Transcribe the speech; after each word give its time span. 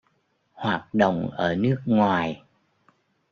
Hoạt 0.53 0.93
động 0.93 1.29
ở 1.31 1.55
nước 1.55 1.77
ngoài 1.85 2.43